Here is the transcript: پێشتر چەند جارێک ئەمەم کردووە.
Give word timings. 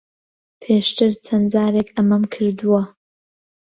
پێشتر 0.61 1.11
چەند 1.25 1.45
جارێک 1.53 1.89
ئەمەم 1.95 2.23
کردووە. 2.33 2.83